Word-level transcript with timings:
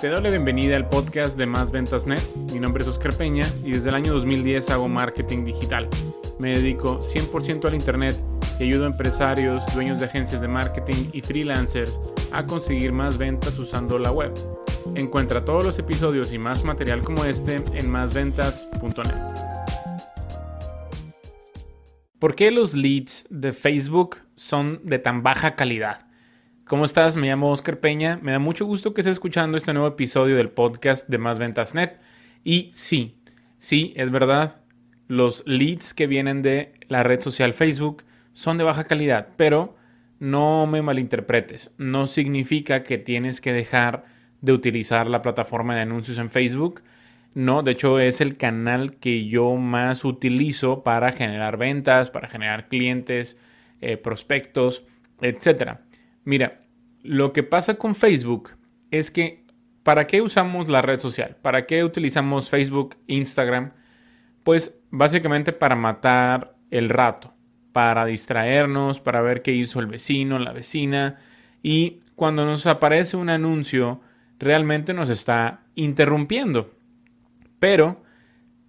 Te 0.00 0.08
doy 0.08 0.22
la 0.22 0.28
bienvenida 0.28 0.76
al 0.76 0.90
podcast 0.90 1.38
de 1.38 1.46
Más 1.46 1.70
Ventas 1.70 2.06
Net. 2.06 2.20
Mi 2.52 2.60
nombre 2.60 2.82
es 2.82 2.88
Oscar 2.88 3.16
Peña 3.16 3.46
y 3.64 3.72
desde 3.72 3.88
el 3.88 3.94
año 3.94 4.12
2010 4.12 4.68
hago 4.68 4.88
marketing 4.88 5.46
digital. 5.46 5.88
Me 6.38 6.50
dedico 6.50 7.00
100% 7.00 7.64
al 7.64 7.74
Internet 7.74 8.14
y 8.60 8.64
ayudo 8.64 8.84
a 8.84 8.88
empresarios, 8.88 9.64
dueños 9.72 9.98
de 9.98 10.04
agencias 10.04 10.42
de 10.42 10.48
marketing 10.48 11.08
y 11.14 11.22
freelancers 11.22 11.98
a 12.30 12.44
conseguir 12.44 12.92
más 12.92 13.16
ventas 13.16 13.58
usando 13.58 13.98
la 13.98 14.12
web. 14.12 14.34
Encuentra 14.96 15.46
todos 15.46 15.64
los 15.64 15.78
episodios 15.78 16.30
y 16.30 16.36
más 16.36 16.62
material 16.62 17.00
como 17.00 17.24
este 17.24 17.64
en 17.72 17.90
másventas.net. 17.90 19.14
¿Por 22.18 22.34
qué 22.34 22.50
los 22.50 22.74
leads 22.74 23.26
de 23.30 23.54
Facebook 23.54 24.18
son 24.34 24.80
de 24.84 24.98
tan 24.98 25.22
baja 25.22 25.56
calidad? 25.56 26.05
¿Cómo 26.66 26.84
estás? 26.84 27.16
Me 27.16 27.28
llamo 27.28 27.52
Oscar 27.52 27.78
Peña. 27.78 28.18
Me 28.22 28.32
da 28.32 28.40
mucho 28.40 28.66
gusto 28.66 28.92
que 28.92 29.00
estés 29.00 29.12
escuchando 29.12 29.56
este 29.56 29.72
nuevo 29.72 29.86
episodio 29.86 30.34
del 30.34 30.50
podcast 30.50 31.08
de 31.08 31.16
Más 31.16 31.38
Ventas 31.38 31.76
Net. 31.76 32.00
Y 32.42 32.72
sí, 32.74 33.20
sí, 33.60 33.94
es 33.94 34.10
verdad, 34.10 34.56
los 35.06 35.44
leads 35.46 35.94
que 35.94 36.08
vienen 36.08 36.42
de 36.42 36.72
la 36.88 37.04
red 37.04 37.20
social 37.20 37.54
Facebook 37.54 38.02
son 38.32 38.58
de 38.58 38.64
baja 38.64 38.82
calidad, 38.82 39.28
pero 39.36 39.76
no 40.18 40.66
me 40.66 40.82
malinterpretes. 40.82 41.70
No 41.78 42.08
significa 42.08 42.82
que 42.82 42.98
tienes 42.98 43.40
que 43.40 43.52
dejar 43.52 44.04
de 44.40 44.52
utilizar 44.52 45.06
la 45.06 45.22
plataforma 45.22 45.76
de 45.76 45.82
anuncios 45.82 46.18
en 46.18 46.30
Facebook. 46.30 46.82
No, 47.32 47.62
de 47.62 47.70
hecho 47.70 48.00
es 48.00 48.20
el 48.20 48.36
canal 48.36 48.96
que 48.96 49.26
yo 49.28 49.54
más 49.54 50.04
utilizo 50.04 50.82
para 50.82 51.12
generar 51.12 51.58
ventas, 51.58 52.10
para 52.10 52.26
generar 52.26 52.66
clientes, 52.66 53.36
eh, 53.80 53.96
prospectos, 53.96 54.82
etcétera. 55.20 55.85
Mira, 56.26 56.64
lo 57.04 57.32
que 57.32 57.44
pasa 57.44 57.76
con 57.76 57.94
Facebook 57.94 58.50
es 58.90 59.12
que 59.12 59.44
¿para 59.84 60.08
qué 60.08 60.22
usamos 60.22 60.68
la 60.68 60.82
red 60.82 60.98
social? 60.98 61.36
¿Para 61.40 61.66
qué 61.66 61.84
utilizamos 61.84 62.50
Facebook, 62.50 62.96
Instagram? 63.06 63.72
Pues 64.42 64.76
básicamente 64.90 65.52
para 65.52 65.76
matar 65.76 66.56
el 66.72 66.88
rato, 66.88 67.32
para 67.72 68.04
distraernos, 68.04 68.98
para 68.98 69.20
ver 69.20 69.42
qué 69.42 69.52
hizo 69.52 69.78
el 69.78 69.86
vecino, 69.86 70.40
la 70.40 70.52
vecina. 70.52 71.20
Y 71.62 72.00
cuando 72.16 72.44
nos 72.44 72.66
aparece 72.66 73.16
un 73.16 73.30
anuncio, 73.30 74.00
realmente 74.40 74.94
nos 74.94 75.10
está 75.10 75.60
interrumpiendo. 75.76 76.72
Pero 77.60 78.02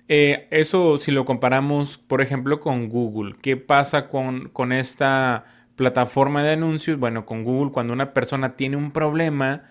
eh, 0.07 0.47
eso 0.51 0.99
si 0.99 1.09
lo 1.09 1.25
comparamos, 1.25 1.97
por 1.97 2.21
ejemplo, 2.21 2.59
con 2.59 2.87
Google, 2.87 3.35
¿qué 3.41 3.57
pasa 3.57 4.09
con, 4.09 4.49
con 4.49 4.71
esta 4.71 5.56
plataforma 5.77 6.43
de 6.43 6.51
anuncios, 6.51 6.99
bueno, 6.99 7.25
con 7.25 7.45
Google, 7.45 7.71
cuando 7.71 7.93
una 7.93 8.13
persona 8.13 8.57
tiene 8.57 8.75
un 8.75 8.91
problema, 8.91 9.63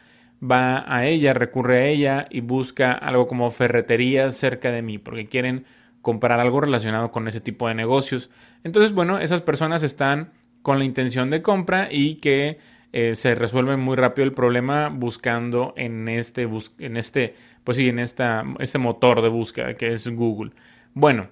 va 0.42 0.84
a 0.86 1.04
ella, 1.06 1.34
recurre 1.34 1.80
a 1.80 1.86
ella 1.86 2.26
y 2.30 2.40
busca 2.40 2.92
algo 2.92 3.26
como 3.26 3.50
ferretería 3.50 4.30
cerca 4.30 4.70
de 4.70 4.80
mí, 4.80 4.96
porque 4.96 5.26
quieren 5.26 5.66
comprar 6.00 6.40
algo 6.40 6.60
relacionado 6.60 7.10
con 7.10 7.28
ese 7.28 7.40
tipo 7.40 7.68
de 7.68 7.74
negocios. 7.74 8.30
Entonces, 8.64 8.92
bueno, 8.92 9.18
esas 9.18 9.42
personas 9.42 9.82
están 9.82 10.32
con 10.62 10.78
la 10.78 10.84
intención 10.84 11.28
de 11.30 11.42
compra 11.42 11.88
y 11.90 12.16
que 12.16 12.58
eh, 12.92 13.16
se 13.16 13.34
resuelve 13.34 13.76
muy 13.76 13.96
rápido 13.96 14.24
el 14.24 14.32
problema 14.32 14.88
buscando 14.88 15.74
en 15.76 16.08
este, 16.08 16.48
en 16.78 16.96
este, 16.96 17.34
pues 17.64 17.76
sí, 17.76 17.88
en 17.88 17.98
esta, 17.98 18.44
este 18.60 18.78
motor 18.78 19.22
de 19.22 19.28
búsqueda 19.28 19.74
que 19.74 19.92
es 19.92 20.08
Google. 20.08 20.52
Bueno, 20.94 21.28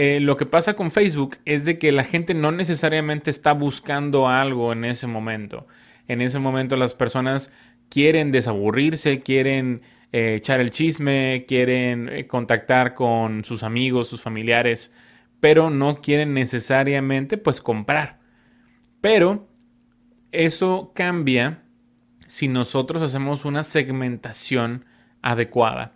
eh, 0.00 0.20
lo 0.20 0.36
que 0.36 0.46
pasa 0.46 0.74
con 0.74 0.92
Facebook 0.92 1.38
es 1.44 1.64
de 1.64 1.76
que 1.76 1.90
la 1.90 2.04
gente 2.04 2.32
no 2.32 2.52
necesariamente 2.52 3.30
está 3.30 3.52
buscando 3.52 4.28
algo 4.28 4.72
en 4.72 4.84
ese 4.84 5.08
momento. 5.08 5.66
En 6.06 6.20
ese 6.20 6.38
momento 6.38 6.76
las 6.76 6.94
personas 6.94 7.50
quieren 7.88 8.30
desaburrirse, 8.30 9.22
quieren 9.22 9.82
eh, 10.12 10.36
echar 10.36 10.60
el 10.60 10.70
chisme, 10.70 11.46
quieren 11.48 12.08
eh, 12.10 12.28
contactar 12.28 12.94
con 12.94 13.42
sus 13.42 13.64
amigos, 13.64 14.06
sus 14.06 14.20
familiares, 14.20 14.92
pero 15.40 15.68
no 15.68 16.00
quieren 16.00 16.32
necesariamente 16.32 17.36
pues 17.36 17.60
comprar. 17.60 18.20
Pero 19.00 19.48
eso 20.30 20.92
cambia 20.94 21.64
si 22.28 22.46
nosotros 22.46 23.02
hacemos 23.02 23.44
una 23.44 23.64
segmentación 23.64 24.84
adecuada. 25.22 25.94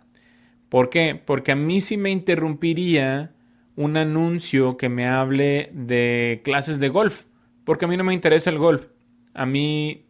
¿Por 0.67 0.89
qué? 0.89 1.15
Porque 1.25 1.53
a 1.53 1.55
mí 1.55 1.79
sí 1.79 1.95
me 1.95 2.09
interrumpiría 2.09 3.32
un 3.75 3.97
anuncio 3.97 4.77
que 4.77 4.89
me 4.89 5.07
hable 5.07 5.69
de 5.73 6.41
clases 6.43 6.79
de 6.79 6.89
golf, 6.89 7.23
porque 7.63 7.85
a 7.85 7.87
mí 7.87 7.97
no 7.97 8.03
me 8.03 8.13
interesa 8.13 8.49
el 8.49 8.57
golf. 8.57 8.85
A 9.33 9.45
mí, 9.45 10.05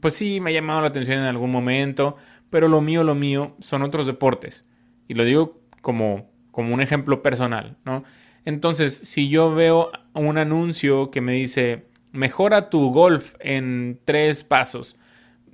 pues 0.00 0.14
sí, 0.14 0.40
me 0.40 0.50
ha 0.50 0.52
llamado 0.52 0.80
la 0.80 0.88
atención 0.88 1.18
en 1.18 1.26
algún 1.26 1.50
momento, 1.50 2.16
pero 2.50 2.68
lo 2.68 2.80
mío, 2.80 3.04
lo 3.04 3.14
mío 3.14 3.56
son 3.60 3.82
otros 3.82 4.06
deportes. 4.06 4.64
Y 5.08 5.14
lo 5.14 5.24
digo 5.24 5.60
como, 5.82 6.30
como 6.50 6.74
un 6.74 6.80
ejemplo 6.80 7.22
personal, 7.22 7.76
¿no? 7.84 8.04
Entonces, 8.44 8.96
si 8.96 9.28
yo 9.28 9.54
veo 9.54 9.90
un 10.14 10.38
anuncio 10.38 11.10
que 11.10 11.20
me 11.20 11.32
dice, 11.32 11.86
mejora 12.12 12.70
tu 12.70 12.92
golf 12.92 13.34
en 13.40 14.00
tres 14.04 14.44
pasos, 14.44 14.96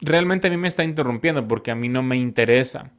realmente 0.01 0.47
a 0.49 0.51
mí 0.51 0.57
me 0.57 0.69
está 0.69 0.85
interrumpiendo 0.85 1.49
porque 1.49 1.71
a 1.71 1.75
mí 1.75 1.89
no 1.89 2.03
me 2.03 2.17
interesa. 2.17 2.93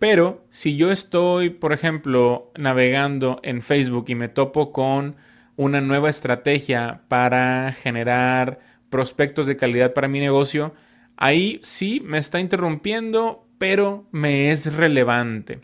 Pero 0.00 0.46
si 0.48 0.76
yo 0.76 0.90
estoy, 0.90 1.50
por 1.50 1.74
ejemplo, 1.74 2.50
navegando 2.56 3.38
en 3.42 3.60
Facebook 3.60 4.06
y 4.08 4.14
me 4.14 4.28
topo 4.28 4.72
con 4.72 5.16
una 5.56 5.82
nueva 5.82 6.08
estrategia 6.08 7.02
para 7.08 7.74
generar 7.74 8.60
prospectos 8.88 9.46
de 9.46 9.58
calidad 9.58 9.92
para 9.92 10.08
mi 10.08 10.18
negocio, 10.18 10.72
ahí 11.18 11.60
sí 11.62 12.00
me 12.02 12.16
está 12.16 12.40
interrumpiendo, 12.40 13.46
pero 13.58 14.08
me 14.10 14.50
es 14.50 14.72
relevante. 14.72 15.60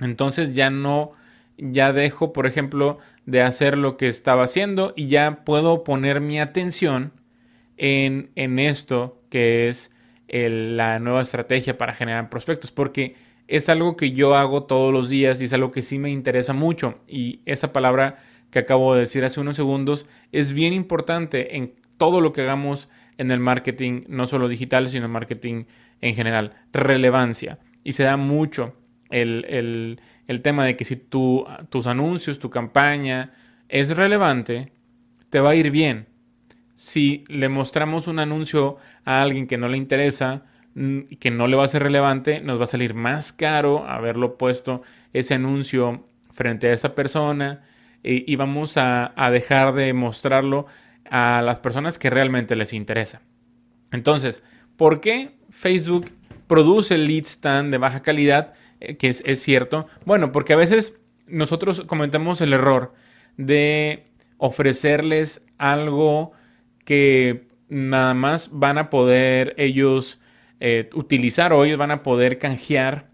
Entonces 0.00 0.54
ya 0.54 0.70
no, 0.70 1.14
ya 1.56 1.92
dejo, 1.92 2.32
por 2.32 2.46
ejemplo, 2.46 2.98
de 3.26 3.42
hacer 3.42 3.76
lo 3.76 3.96
que 3.96 4.06
estaba 4.06 4.44
haciendo 4.44 4.92
y 4.94 5.08
ya 5.08 5.44
puedo 5.44 5.82
poner 5.82 6.20
mi 6.20 6.38
atención 6.38 7.12
en, 7.76 8.30
en 8.36 8.60
esto 8.60 9.20
que 9.30 9.68
es 9.68 9.90
la 10.28 11.00
nueva 11.00 11.22
estrategia 11.22 11.76
para 11.76 11.92
generar 11.92 12.30
prospectos. 12.30 12.70
Porque 12.70 13.16
es 13.48 13.70
algo 13.70 13.96
que 13.96 14.12
yo 14.12 14.36
hago 14.36 14.64
todos 14.64 14.92
los 14.92 15.08
días 15.08 15.40
y 15.40 15.46
es 15.46 15.52
algo 15.54 15.72
que 15.72 15.82
sí 15.82 15.98
me 15.98 16.10
interesa 16.10 16.52
mucho. 16.52 16.98
Y 17.08 17.40
esa 17.46 17.72
palabra 17.72 18.18
que 18.50 18.58
acabo 18.58 18.94
de 18.94 19.00
decir 19.00 19.24
hace 19.24 19.40
unos 19.40 19.56
segundos 19.56 20.06
es 20.32 20.52
bien 20.52 20.74
importante 20.74 21.56
en 21.56 21.74
todo 21.96 22.20
lo 22.20 22.32
que 22.32 22.42
hagamos 22.42 22.90
en 23.16 23.30
el 23.30 23.40
marketing, 23.40 24.02
no 24.06 24.26
solo 24.26 24.48
digital, 24.48 24.88
sino 24.88 25.08
marketing 25.08 25.64
en 26.02 26.14
general. 26.14 26.52
Relevancia. 26.72 27.58
Y 27.82 27.94
se 27.94 28.04
da 28.04 28.18
mucho 28.18 28.74
el, 29.10 29.98
tema 30.42 30.66
de 30.66 30.76
que 30.76 30.84
si 30.84 30.96
tu, 30.96 31.46
tus 31.70 31.86
anuncios, 31.86 32.38
tu 32.38 32.50
campaña 32.50 33.32
es 33.68 33.96
relevante, 33.96 34.72
te 35.30 35.40
va 35.40 35.50
a 35.50 35.54
ir 35.54 35.70
bien. 35.70 36.06
Si 36.74 37.24
le 37.28 37.48
mostramos 37.48 38.06
un 38.08 38.18
anuncio 38.18 38.76
a 39.06 39.22
alguien 39.22 39.46
que 39.46 39.56
no 39.56 39.68
le 39.68 39.78
interesa, 39.78 40.44
que 41.18 41.30
no 41.30 41.48
le 41.48 41.56
va 41.56 41.64
a 41.64 41.68
ser 41.68 41.82
relevante, 41.82 42.40
nos 42.40 42.60
va 42.60 42.64
a 42.64 42.68
salir 42.68 42.94
más 42.94 43.32
caro 43.32 43.86
haberlo 43.88 44.36
puesto 44.36 44.82
ese 45.12 45.34
anuncio 45.34 46.04
frente 46.32 46.68
a 46.68 46.72
esa 46.72 46.94
persona 46.94 47.62
y, 48.02 48.36
vamos 48.36 48.76
a, 48.76 49.12
dejar 49.32 49.74
de 49.74 49.92
mostrarlo 49.92 50.66
a 51.10 51.42
las 51.42 51.58
personas 51.58 51.98
que 51.98 52.10
realmente 52.10 52.54
les 52.54 52.72
interesa. 52.72 53.22
Entonces, 53.90 54.44
¿por 54.76 55.00
qué 55.00 55.32
Facebook 55.50 56.10
produce 56.46 56.96
leads 56.96 57.40
tan 57.40 57.70
de 57.70 57.78
baja 57.78 58.02
calidad? 58.02 58.54
Eh, 58.80 58.96
que 58.96 59.08
es, 59.08 59.22
es 59.26 59.42
cierto. 59.42 59.88
Bueno, 60.04 60.30
porque 60.30 60.52
a 60.52 60.56
veces 60.56 60.96
nosotros 61.26 61.82
cometemos 61.86 62.40
el 62.40 62.52
error 62.52 62.94
de 63.36 64.04
ofrecerles 64.36 65.42
algo 65.58 66.32
que 66.84 67.48
nada 67.68 68.14
más 68.14 68.50
van 68.52 68.78
a 68.78 68.90
poder 68.90 69.54
ellos 69.58 70.20
eh, 70.60 70.90
utilizar 70.94 71.52
ellos 71.52 71.78
van 71.78 71.90
a 71.90 72.02
poder 72.02 72.38
canjear 72.38 73.08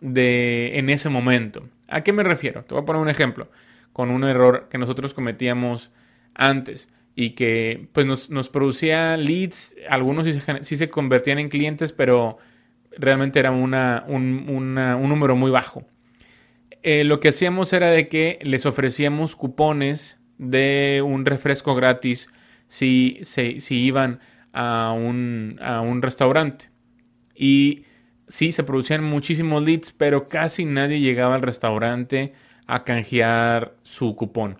de, 0.00 0.78
en 0.78 0.90
ese 0.90 1.08
momento. 1.08 1.68
¿A 1.88 2.02
qué 2.02 2.12
me 2.12 2.22
refiero? 2.22 2.64
Te 2.64 2.74
voy 2.74 2.82
a 2.82 2.86
poner 2.86 3.02
un 3.02 3.08
ejemplo 3.08 3.50
con 3.92 4.10
un 4.10 4.24
error 4.24 4.68
que 4.70 4.78
nosotros 4.78 5.14
cometíamos 5.14 5.92
antes 6.34 6.88
y 7.14 7.30
que 7.30 7.88
pues 7.92 8.28
nos, 8.28 8.48
producía 8.48 9.16
leads, 9.16 9.74
algunos 9.88 10.26
sí 10.62 10.76
se, 10.76 10.88
convertían 10.88 11.38
en 11.38 11.48
clientes, 11.48 11.92
pero 11.92 12.38
realmente 12.96 13.38
era 13.38 13.50
una, 13.50 14.04
un, 14.06 14.74
número 14.74 15.36
muy 15.36 15.50
bajo. 15.50 15.84
Eh, 16.82 17.04
lo 17.04 17.20
que 17.20 17.28
hacíamos 17.28 17.72
era 17.72 17.90
de 17.90 18.08
que 18.08 18.38
les 18.42 18.64
ofrecíamos 18.64 19.36
cupones 19.36 20.18
de 20.38 21.02
un 21.04 21.26
refresco 21.26 21.74
gratis 21.74 22.28
si, 22.68 23.20
si 23.22 23.74
iban 23.74 24.20
a 24.52 24.92
un, 24.92 25.58
a 25.60 25.80
un 25.80 26.00
restaurante. 26.00 26.70
Y 27.40 27.86
sí, 28.28 28.52
se 28.52 28.64
producían 28.64 29.02
muchísimos 29.02 29.64
leads, 29.64 29.92
pero 29.92 30.28
casi 30.28 30.66
nadie 30.66 31.00
llegaba 31.00 31.36
al 31.36 31.40
restaurante 31.40 32.34
a 32.66 32.84
canjear 32.84 33.76
su 33.82 34.14
cupón. 34.14 34.58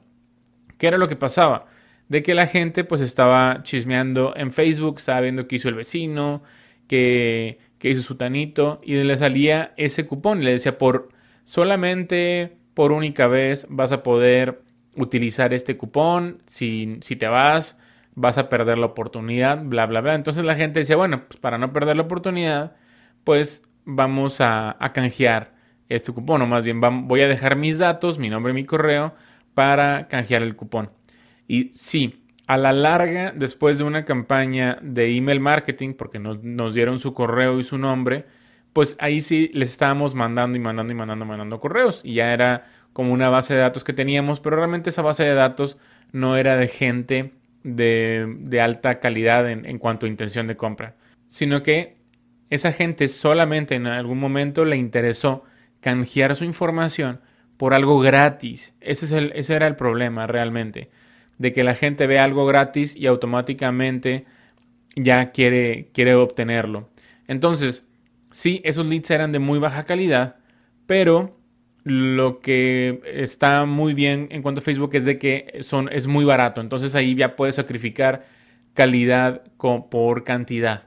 ¿Qué 0.79 0.87
era 0.87 0.97
lo 0.97 1.07
que 1.07 1.15
pasaba? 1.15 1.67
De 2.09 2.23
que 2.23 2.35
la 2.35 2.47
gente 2.47 2.85
pues 2.85 3.03
estaba 3.03 3.63
chismeando 3.65 4.33
en 4.35 4.51
Facebook, 4.51 4.97
estaba 4.97 5.21
viendo 5.21 5.47
qué 5.47 5.57
hizo 5.57 5.69
el 5.69 5.75
vecino, 5.75 6.43
que, 6.89 7.59
que 7.79 7.91
hizo 7.91 8.01
su 8.01 8.15
tanito 8.15 8.81
y 8.83 8.95
le 8.95 9.17
salía 9.19 9.75
ese 9.77 10.07
cupón 10.07 10.43
le 10.43 10.53
decía 10.53 10.79
por 10.79 11.11
solamente 11.45 12.57
por 12.75 12.93
única 12.93 13.27
vez 13.27 13.67
vas 13.69 13.93
a 13.93 14.03
poder 14.03 14.63
utilizar 14.97 15.53
este 15.53 15.77
cupón, 15.77 16.43
si, 16.47 16.97
si 17.03 17.15
te 17.15 17.29
vas 17.29 17.77
vas 18.15 18.39
a 18.39 18.49
perder 18.49 18.79
la 18.79 18.87
oportunidad, 18.87 19.63
bla, 19.65 19.87
bla, 19.87 20.01
bla. 20.01 20.15
Entonces 20.15 20.45
la 20.45 20.57
gente 20.57 20.81
decía, 20.81 20.97
bueno, 20.97 21.25
pues 21.29 21.39
para 21.41 21.59
no 21.59 21.73
perder 21.73 21.97
la 21.97 22.03
oportunidad, 22.03 22.77
pues 23.25 23.63
vamos 23.85 24.41
a, 24.41 24.77
canjear 24.95 25.55
este 25.89 26.13
cupón, 26.13 26.43
o 26.43 26.47
más 26.47 26.65
bien 26.65 26.81
voy 26.81 27.21
a 27.23 27.29
dejar 27.29 27.57
mis 27.57 27.79
datos, 27.79 28.19
mi 28.19 28.31
nombre 28.31 28.53
y 28.53 28.55
mi 28.55 28.65
correo, 28.65 29.15
para 29.55 30.09
canjear 30.09 30.43
el 30.43 30.57
cupón. 30.57 30.91
Y 31.49 31.73
sí, 31.77 32.25
a 32.47 32.57
la 32.57 32.73
larga, 32.73 33.33
después 33.35 33.79
de 33.79 33.85
una 33.85 34.05
campaña 34.05 34.79
de 34.83 35.17
email 35.17 35.41
marketing, 35.41 35.95
porque 35.95 36.19
nos, 36.19 36.43
nos 36.45 36.75
dieron 36.75 36.99
su 36.99 37.15
correo 37.15 37.59
y 37.59 37.65
su 37.65 37.79
nombre, 37.79 38.27
pues 38.73 38.97
ahí 39.01 39.21
sí 39.21 39.51
les 39.55 39.71
estábamos 39.71 40.15
mandando 40.15 40.57
y 40.57 40.61
mandando 40.61 40.93
y 40.93 40.97
mandando, 40.97 41.25
mandando 41.25 41.61
correos. 41.61 42.03
Y 42.05 42.15
ya 42.15 42.33
era 42.33 42.67
como 42.93 43.13
una 43.13 43.29
base 43.29 43.55
de 43.55 43.61
datos 43.61 43.85
que 43.85 43.93
teníamos, 43.93 44.41
pero 44.41 44.57
realmente 44.57 44.91
esa 44.91 45.03
base 45.03 45.25
de 45.25 45.35
datos 45.35 45.77
no 46.13 46.37
era 46.37 46.57
de 46.57 46.69
gente 46.69 47.33
de, 47.63 48.61
alta 48.63 49.01
calidad 49.01 49.51
en, 49.51 49.67
en, 49.67 49.79
cuanto 49.79 50.07
a 50.07 50.09
intención 50.09 50.47
de 50.47 50.57
compra, 50.57 50.97
sino 51.29 51.63
que 51.63 51.97
esa 52.51 52.73
gente 52.73 53.09
solamente 53.09 53.75
en 53.75 53.87
algún 53.87 54.19
momento 54.19 54.65
le 54.65 54.77
interesó 54.77 55.45
canjear 55.81 56.37
su 56.37 56.45
información 56.45 57.21
por 57.57 57.75
algo 57.75 58.01
gratis. 58.01 58.75
Ese, 58.81 59.07
es 59.07 59.13
el, 59.13 59.33
ese 59.35 59.55
era 59.55 59.67
el 59.67 59.77
problema 59.77 60.27
realmente, 60.27 60.91
de 61.39 61.53
que 61.53 61.65
la 61.65 61.75
gente 61.75 62.07
ve 62.07 62.19
algo 62.19 62.47
gratis 62.47 62.97
y 62.97 63.07
automáticamente 63.07 64.27
ya 64.97 65.31
quiere, 65.31 65.91
quiere 65.93 66.15
obtenerlo. 66.15 66.89
Entonces, 67.29 67.85
sí, 68.31 68.61
esos 68.65 68.87
leads 68.87 69.11
eran 69.11 69.33
de 69.33 69.39
muy 69.39 69.59
baja 69.59 69.85
calidad, 69.85 70.37
pero 70.87 71.40
lo 71.85 72.41
que 72.41 73.01
está 73.05 73.65
muy 73.65 73.95
bien 73.95 74.29
en 74.31 74.43
cuanto 74.43 74.61
a 74.61 74.65
Facebook 74.65 74.91
es 74.95 75.05
de 75.05 75.19
que 75.19 75.59
son, 75.63 75.89
es 75.91 76.07
muy 76.07 76.25
barato. 76.25 76.61
Entonces 76.61 76.95
ahí 76.95 77.15
ya 77.15 77.37
puedes 77.37 77.55
sacrificar 77.55 78.27
calidad 78.75 79.43
por 79.57 80.25
cantidad. 80.25 80.85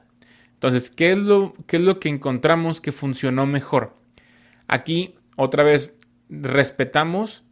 Entonces, 0.54 0.90
¿qué 0.90 1.12
es, 1.12 1.18
lo, 1.18 1.54
¿qué 1.66 1.76
es 1.76 1.82
lo 1.82 2.00
que 2.00 2.08
encontramos 2.08 2.80
que 2.80 2.92
funcionó 2.92 3.44
mejor? 3.46 3.96
Aquí, 4.66 5.16
otra 5.36 5.62
vez, 5.62 5.98
respetamos 6.30 7.44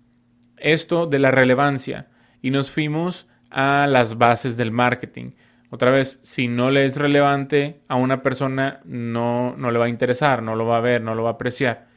esto 0.56 1.06
de 1.06 1.18
la 1.18 1.30
relevancia 1.30 2.08
y 2.40 2.50
nos 2.50 2.70
fuimos 2.70 3.26
a 3.50 3.86
las 3.86 4.16
bases 4.16 4.56
del 4.56 4.70
marketing. 4.70 5.32
Otra 5.68 5.90
vez, 5.90 6.20
si 6.22 6.48
no 6.48 6.70
le 6.70 6.86
es 6.86 6.96
relevante 6.96 7.80
a 7.88 7.96
una 7.96 8.22
persona, 8.22 8.80
no, 8.84 9.56
no 9.56 9.70
le 9.70 9.78
va 9.78 9.86
a 9.86 9.90
interesar, 9.90 10.42
no 10.42 10.54
lo 10.54 10.66
va 10.66 10.78
a 10.78 10.80
ver, 10.80 11.02
no 11.02 11.14
lo 11.14 11.24
va 11.24 11.30
a 11.30 11.32
apreciar 11.34 11.91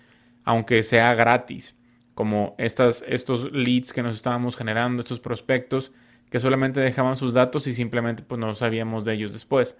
aunque 0.45 0.83
sea 0.83 1.13
gratis, 1.15 1.75
como 2.13 2.55
estas, 2.57 3.03
estos 3.07 3.51
leads 3.51 3.91
que 3.91 4.03
nos 4.03 4.15
estábamos 4.15 4.55
generando, 4.55 5.01
estos 5.01 5.19
prospectos 5.19 5.91
que 6.29 6.39
solamente 6.39 6.79
dejaban 6.79 7.15
sus 7.15 7.33
datos 7.33 7.67
y 7.67 7.73
simplemente 7.73 8.23
pues 8.23 8.39
no 8.39 8.53
sabíamos 8.53 9.03
de 9.03 9.13
ellos 9.13 9.33
después. 9.33 9.77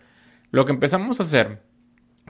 Lo 0.52 0.66
que 0.66 0.74
empezamos 0.74 1.20
a 1.20 1.24
hacer 1.24 1.62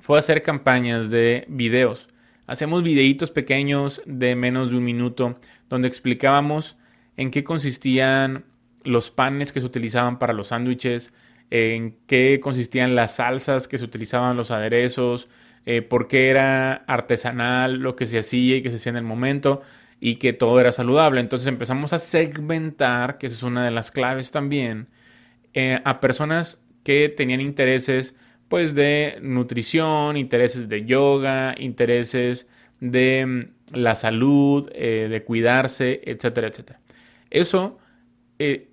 fue 0.02 0.20
hacer 0.20 0.44
campañas 0.44 1.10
de 1.10 1.46
videos. 1.48 2.10
Hacemos 2.48 2.84
videitos 2.84 3.32
pequeños 3.32 4.02
de 4.06 4.36
menos 4.36 4.70
de 4.70 4.78
un 4.78 4.84
minuto 4.84 5.40
donde 5.70 5.88
explicábamos 5.88 6.78
en 7.18 7.32
qué 7.32 7.44
consistían 7.44 8.46
los 8.84 9.10
panes 9.10 9.52
que 9.52 9.62
se 9.62 9.66
utilizaban 9.66 10.20
para 10.20 10.34
los 10.34 10.48
sándwiches, 10.48 11.14
en 11.50 11.98
qué 12.06 12.40
consistían 12.42 12.96
las 12.96 13.16
salsas 13.16 13.68
que 13.68 13.78
se 13.78 13.86
utilizaban 13.86 14.38
los 14.38 14.52
aderezos, 14.52 15.30
eh, 15.66 15.82
por 15.82 16.08
qué 16.08 16.30
era 16.30 16.74
artesanal 16.74 17.80
lo 17.80 17.96
que 17.96 18.06
se 18.06 18.20
hacía 18.20 18.58
y 18.58 18.62
que 18.62 18.70
se 18.70 18.76
hacía 18.78 18.92
en 18.92 18.98
el 18.98 19.04
momento 19.04 19.62
y 20.00 20.16
que 20.16 20.34
todo 20.34 20.60
era 20.60 20.72
saludable. 20.72 21.22
Entonces 21.22 21.48
empezamos 21.48 21.94
a 21.94 22.00
segmentar, 22.00 23.18
que 23.18 23.28
esa 23.28 23.36
es 23.36 23.44
una 23.44 23.66
de 23.66 23.72
las 23.72 23.92
claves 23.92 24.32
también, 24.32 24.88
eh, 25.54 25.80
a 25.84 26.00
personas 26.00 26.62
que 26.84 27.10
tenían 27.10 27.42
intereses 27.42 28.16
pues 28.48 28.76
de 28.76 29.18
nutrición, 29.22 30.18
intereses 30.18 30.70
de 30.70 30.86
yoga, 30.86 31.56
intereses 31.58 32.48
de 32.80 33.26
mm, 33.26 33.76
la 33.78 33.96
salud, 33.96 34.70
eh, 34.74 35.08
de 35.10 35.24
cuidarse, 35.24 36.02
etcétera, 36.06 36.48
etcétera. 36.48 36.80
Eso 37.32 37.80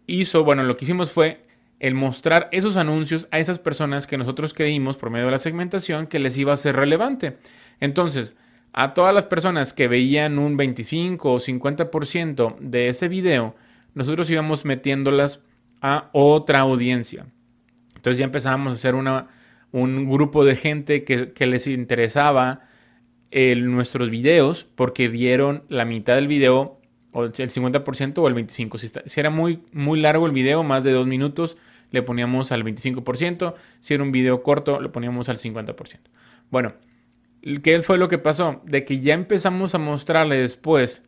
hizo, 0.06 0.44
bueno, 0.44 0.65
lo 0.65 0.77
que 0.77 0.85
hicimos 0.85 1.12
fue 1.12 1.43
el 1.82 1.96
mostrar 1.96 2.49
esos 2.52 2.76
anuncios 2.76 3.26
a 3.32 3.40
esas 3.40 3.58
personas 3.58 4.06
que 4.06 4.17
nosotros 4.17 4.55
creímos 4.55 4.96
por 4.96 5.11
medio 5.11 5.26
de 5.26 5.32
la 5.32 5.38
segmentación 5.38 6.06
que 6.06 6.20
les 6.20 6.38
iba 6.38 6.52
a 6.52 6.56
ser 6.56 6.76
relevante. 6.76 7.38
Entonces, 7.81 8.37
a 8.73 8.94
todas 8.94 9.12
las 9.12 9.26
personas 9.26 9.73
que 9.73 9.88
veían 9.88 10.38
un 10.38 10.56
25 10.56 11.32
o 11.32 11.40
50% 11.40 12.56
de 12.61 12.87
ese 12.87 13.08
video, 13.08 13.56
nosotros 13.94 14.31
íbamos 14.31 14.64
metiéndolas 14.64 15.40
a 15.81 16.08
otra 16.12 16.61
audiencia. 16.61 17.26
Entonces 17.96 18.19
ya 18.19 18.26
empezábamos 18.26 18.75
a 18.75 18.76
hacer 18.76 18.94
una, 18.94 19.26
un 19.73 20.08
grupo 20.08 20.44
de 20.44 20.55
gente 20.55 21.02
que, 21.02 21.46
les 21.46 21.67
interesaba 21.67 22.61
nuestros 23.32 24.08
videos 24.08 24.69
porque 24.76 25.08
vieron 25.08 25.64
la 25.69 25.84
mitad 25.84 26.14
del 26.14 26.29
video 26.29 26.79
o 27.11 27.25
el 27.25 27.32
50% 27.32 28.19
o 28.19 28.29
el 28.29 28.37
25%. 28.37 28.79
Si, 28.79 28.88
si, 28.88 29.20
era 29.20 29.31
muy, 29.31 29.64
muy 29.73 30.00
largo 30.00 30.26
el 30.26 30.32
video, 30.32 30.62
más 30.62 30.84
de 30.84 30.93
dos 30.93 31.08
minutos, 31.08 31.58
le 31.93 32.03
poníamos 32.03 32.50
al 32.50 32.65
25%, 32.65 33.55
si 33.81 33.94
era 33.94 34.03
un 34.03 34.11
video 34.11 34.43
corto, 34.43 34.81
le 34.81 34.89
poníamos 34.89 35.29
al 35.29 35.37
50%. 35.37 36.00
Bueno, 36.50 36.75
¿qué 37.62 37.81
fue 37.81 37.99
lo 37.99 38.09
que 38.09 38.19
pasó? 38.19 38.61
De 38.65 38.85
que 38.85 38.99
ya 38.99 39.15
empezamos 39.15 39.75
a 39.75 39.79
mostrarle 39.79 40.39
después 40.39 41.05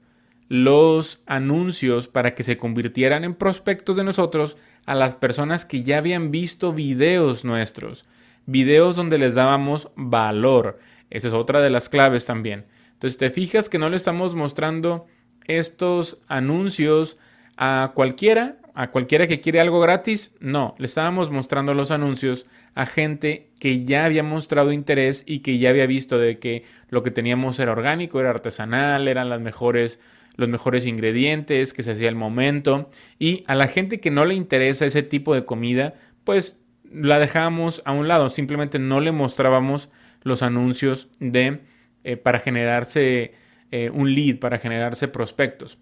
los 0.48 1.20
anuncios 1.26 2.06
para 2.08 2.34
que 2.34 2.42
se 2.42 2.56
convirtieran 2.56 3.24
en 3.24 3.34
prospectos 3.34 3.96
de 3.96 4.04
nosotros 4.04 4.56
a 4.86 4.94
las 4.94 5.14
personas 5.14 5.64
que 5.64 5.82
ya 5.82 5.98
habían 5.98 6.30
visto 6.30 6.72
videos 6.72 7.44
nuestros, 7.44 8.06
videos 8.46 8.96
donde 8.96 9.18
les 9.18 9.34
dábamos 9.34 9.90
valor. 9.96 10.78
Esa 11.10 11.28
es 11.28 11.34
otra 11.34 11.60
de 11.60 11.70
las 11.70 11.88
claves 11.88 12.26
también. 12.26 12.66
Entonces 12.92 13.18
te 13.18 13.30
fijas 13.30 13.68
que 13.68 13.78
no 13.78 13.88
le 13.88 13.96
estamos 13.96 14.34
mostrando 14.34 15.06
estos 15.46 16.18
anuncios 16.28 17.16
a 17.56 17.92
cualquiera, 17.94 18.58
a 18.74 18.90
cualquiera 18.90 19.28
que 19.28 19.40
quiere 19.40 19.60
algo 19.60 19.80
gratis, 19.80 20.34
no, 20.40 20.74
le 20.78 20.86
estábamos 20.86 21.30
mostrando 21.30 21.74
los 21.74 21.92
anuncios 21.92 22.46
a 22.74 22.86
gente 22.86 23.50
que 23.60 23.84
ya 23.84 24.04
había 24.04 24.24
mostrado 24.24 24.72
interés 24.72 25.22
y 25.26 25.40
que 25.40 25.58
ya 25.58 25.70
había 25.70 25.86
visto 25.86 26.18
de 26.18 26.40
que 26.40 26.64
lo 26.88 27.04
que 27.04 27.12
teníamos 27.12 27.60
era 27.60 27.70
orgánico, 27.70 28.18
era 28.18 28.30
artesanal, 28.30 29.06
eran 29.06 29.28
las 29.28 29.40
mejores 29.40 30.00
los 30.36 30.48
mejores 30.48 30.84
ingredientes, 30.86 31.72
que 31.72 31.84
se 31.84 31.92
hacía 31.92 32.08
el 32.08 32.16
momento. 32.16 32.90
Y 33.20 33.44
a 33.46 33.54
la 33.54 33.68
gente 33.68 34.00
que 34.00 34.10
no 34.10 34.24
le 34.24 34.34
interesa 34.34 34.84
ese 34.84 35.04
tipo 35.04 35.32
de 35.32 35.44
comida, 35.44 35.94
pues 36.24 36.58
la 36.92 37.20
dejábamos 37.20 37.82
a 37.84 37.92
un 37.92 38.08
lado, 38.08 38.30
simplemente 38.30 38.80
no 38.80 39.00
le 39.00 39.12
mostrábamos 39.12 39.90
los 40.22 40.42
anuncios 40.42 41.08
de 41.20 41.60
eh, 42.02 42.16
para 42.16 42.40
generarse 42.40 43.34
eh, 43.70 43.90
un 43.90 44.12
lead, 44.14 44.38
para 44.38 44.58
generarse 44.58 45.08
prospectos. 45.08 45.78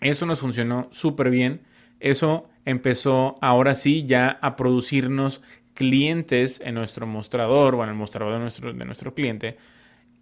Eso 0.00 0.26
nos 0.26 0.40
funcionó 0.40 0.88
súper 0.90 1.30
bien 1.30 1.60
eso 2.02 2.48
empezó 2.64 3.38
ahora 3.40 3.74
sí 3.74 4.04
ya 4.06 4.38
a 4.42 4.56
producirnos 4.56 5.42
clientes 5.74 6.60
en 6.64 6.74
nuestro 6.74 7.06
mostrador 7.06 7.74
o 7.74 7.82
en 7.82 7.90
el 7.90 7.94
mostrador 7.94 8.34
de 8.34 8.40
nuestro, 8.40 8.72
de 8.72 8.84
nuestro 8.84 9.14
cliente 9.14 9.56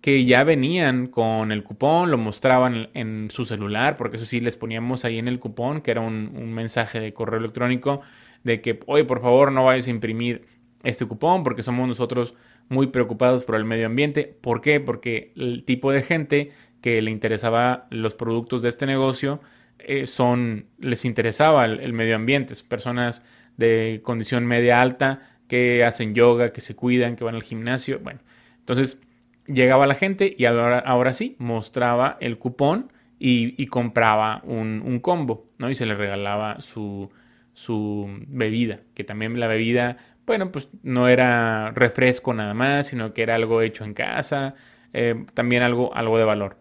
que 0.01 0.25
ya 0.25 0.45
venían 0.45 1.09
con 1.09 1.53
el 1.53 1.63
cupón, 1.63 2.11
lo 2.11 2.19
mostraban 2.19 2.89
en 2.95 3.31
su 3.31 3.45
celular, 3.45 3.97
porque 3.97 4.17
eso 4.17 4.27
sí 4.27 4.41
les 4.41 4.57
poníamos 4.57 5.05
ahí 5.05 5.19
en 5.19 5.29
el 5.29 5.39
cupón, 5.39 5.83
que 5.83 5.91
era 5.91 6.01
un, 6.01 6.53
mensaje 6.53 7.01
de 7.01 7.13
correo 7.13 7.39
electrónico 7.39 8.01
de 8.43 8.61
que, 8.63 8.81
oye, 8.87 9.05
por 9.05 9.21
favor, 9.21 9.53
no 9.53 9.65
vayas 9.65 9.87
a 9.87 9.91
imprimir 9.91 10.47
este 10.83 11.05
cupón, 11.07 11.43
porque 11.43 11.63
somos 11.63 11.87
nosotros 11.87 12.35
muy 12.71 12.87
preocupados 12.87 13.45
por 13.45 13.57
el 13.57 13.65
medio 13.65 13.87
ambiente. 13.87 14.35
¿Por 14.41 14.63
qué? 14.63 14.81
Porque 14.81 15.33
el 15.37 15.65
tipo 15.65 15.93
de 15.93 16.03
gente 16.03 16.53
que 16.81 17.03
le 17.03 17.11
interesaba 17.11 17.87
los 17.91 18.15
productos 18.15 18.63
de 18.63 18.71
este 18.71 18.87
negocio 18.87 19.41
eh, 19.87 20.07
son, 20.07 20.67
les 20.79 21.05
interesaba 21.05 21.65
el, 21.65 21.93
medio 21.93 22.17
ambiente, 22.17 22.55
personas 22.69 23.23
de 23.57 24.01
condición 24.03 24.47
media 24.47 24.81
alta 24.81 25.21
que 25.49 25.85
hacen 25.85 26.15
yoga, 26.15 26.53
que 26.53 26.61
se 26.61 26.77
cuidan, 26.77 27.17
que 27.17 27.25
van 27.25 27.35
al 27.35 27.43
gimnasio. 27.43 27.99
Bueno, 28.01 28.21
entonces 28.59 29.01
llegaba 29.47 29.87
la 29.87 29.95
gente 29.95 30.35
y 30.37 30.45
ahora, 30.45 30.79
ahora 30.79 31.13
sí 31.13 31.37
mostraba 31.39 32.17
el 32.21 32.39
cupón 32.39 32.93
y, 33.19 33.67
compraba 33.67 34.41
un, 34.45 35.01
combo, 35.01 35.51
¿no? 35.59 35.69
Y 35.69 35.75
se 35.75 35.85
le 35.85 35.95
regalaba 35.95 36.61
su, 36.61 37.11
su 37.53 38.09
bebida, 38.29 38.81
que 38.95 39.05
también 39.05 39.39
la 39.39 39.47
bebida, 39.47 39.99
bueno, 40.27 40.51
pues 40.51 40.69
no 40.83 41.07
era 41.07 41.71
refresco 41.73 42.33
nada 42.33 42.55
más, 42.55 42.87
sino 42.87 43.13
que 43.13 43.23
era 43.23 43.35
algo 43.35 43.61
hecho 43.61 43.85
en 43.85 43.93
casa, 43.93 44.55
eh, 44.95 45.27
también 45.35 45.63
algo, 45.63 45.95
algo 45.95 46.17
de 46.17 46.25
valor. 46.25 46.57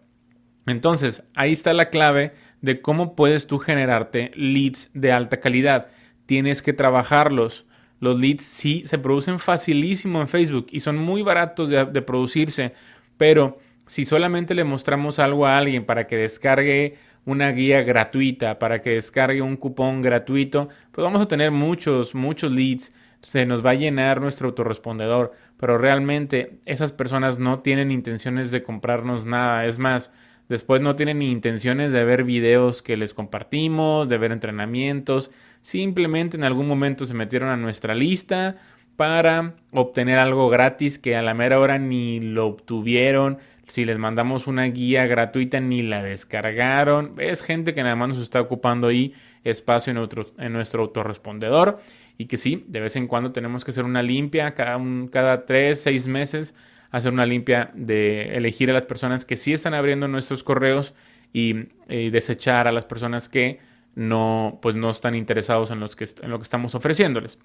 Entonces, 0.66 1.24
ahí 1.34 1.52
está 1.52 1.72
la 1.72 1.88
clave 1.88 2.32
de 2.60 2.80
cómo 2.80 3.14
puedes 3.14 3.46
tú 3.46 3.58
generarte 3.58 4.32
leads 4.34 4.90
de 4.94 5.12
alta 5.12 5.40
calidad. 5.40 5.88
Tienes 6.26 6.62
que 6.62 6.72
trabajarlos. 6.72 7.66
Los 8.00 8.18
leads 8.18 8.44
sí 8.44 8.82
se 8.86 8.98
producen 8.98 9.38
facilísimo 9.38 10.20
en 10.20 10.28
Facebook 10.28 10.66
y 10.70 10.80
son 10.80 10.96
muy 10.96 11.22
baratos 11.22 11.68
de, 11.68 11.84
de 11.84 12.02
producirse, 12.02 12.72
pero 13.16 13.58
si 13.86 14.04
solamente 14.04 14.54
le 14.54 14.64
mostramos 14.64 15.18
algo 15.18 15.46
a 15.46 15.58
alguien 15.58 15.84
para 15.84 16.06
que 16.06 16.16
descargue 16.16 16.96
una 17.24 17.50
guía 17.50 17.82
gratuita, 17.82 18.58
para 18.58 18.80
que 18.82 18.90
descargue 18.90 19.42
un 19.42 19.56
cupón 19.56 20.02
gratuito, 20.02 20.68
pues 20.92 21.02
vamos 21.04 21.20
a 21.20 21.28
tener 21.28 21.50
muchos, 21.50 22.14
muchos 22.14 22.52
leads. 22.52 22.92
Se 23.20 23.44
nos 23.44 23.64
va 23.64 23.70
a 23.70 23.74
llenar 23.74 24.20
nuestro 24.20 24.48
autorrespondedor, 24.48 25.32
pero 25.58 25.76
realmente 25.76 26.60
esas 26.64 26.92
personas 26.92 27.38
no 27.38 27.60
tienen 27.60 27.90
intenciones 27.90 28.50
de 28.50 28.62
comprarnos 28.62 29.26
nada. 29.26 29.66
Es 29.66 29.78
más, 29.78 30.10
después 30.50 30.82
no 30.82 30.96
tienen 30.96 31.20
ni 31.20 31.30
intenciones 31.30 31.92
de 31.92 32.04
ver 32.04 32.24
videos 32.24 32.82
que 32.82 32.98
les 32.98 33.14
compartimos, 33.14 34.08
de 34.08 34.18
ver 34.18 34.32
entrenamientos. 34.32 35.30
Simplemente 35.62 36.36
en 36.36 36.44
algún 36.44 36.68
momento 36.68 37.06
se 37.06 37.14
metieron 37.14 37.48
a 37.48 37.56
nuestra 37.56 37.94
lista 37.94 38.56
para 38.96 39.54
obtener 39.72 40.18
algo 40.18 40.50
gratis 40.50 40.98
que 40.98 41.16
a 41.16 41.22
la 41.22 41.32
mera 41.32 41.60
hora 41.60 41.78
ni 41.78 42.20
lo 42.20 42.48
obtuvieron, 42.48 43.38
si 43.68 43.84
les 43.84 43.96
mandamos 43.96 44.48
una 44.48 44.64
guía 44.64 45.06
gratuita 45.06 45.60
ni 45.60 45.82
la 45.82 46.02
descargaron. 46.02 47.14
Es 47.18 47.42
gente 47.42 47.72
que 47.72 47.84
nada 47.84 47.94
más 47.94 48.08
nos 48.08 48.18
está 48.18 48.40
ocupando 48.40 48.88
ahí 48.88 49.14
espacio 49.44 49.92
en, 49.92 49.98
otro, 49.98 50.26
en 50.36 50.52
nuestro 50.52 50.82
autorrespondedor 50.82 51.80
y 52.18 52.26
que 52.26 52.36
sí, 52.36 52.64
de 52.66 52.80
vez 52.80 52.96
en 52.96 53.06
cuando 53.06 53.30
tenemos 53.30 53.64
que 53.64 53.70
hacer 53.70 53.84
una 53.84 54.02
limpia, 54.02 54.54
cada, 54.54 54.76
un, 54.76 55.06
cada 55.06 55.46
tres, 55.46 55.80
seis 55.80 56.08
meses, 56.08 56.54
hacer 56.90 57.12
una 57.12 57.26
limpia 57.26 57.70
de 57.74 58.36
elegir 58.36 58.70
a 58.70 58.74
las 58.74 58.86
personas 58.86 59.24
que 59.24 59.36
sí 59.36 59.52
están 59.52 59.74
abriendo 59.74 60.08
nuestros 60.08 60.42
correos 60.42 60.94
y, 61.32 61.68
desechar 61.88 62.68
a 62.68 62.72
las 62.72 62.84
personas 62.84 63.28
que 63.28 63.58
no, 63.94 64.58
pues 64.62 64.76
no 64.76 64.90
están 64.90 65.14
interesados 65.14 65.70
en, 65.70 65.80
que, 65.96 66.06
en 66.22 66.30
lo 66.30 66.38
que 66.38 66.44
estamos 66.44 66.74
ofreciéndoles. 66.74 67.38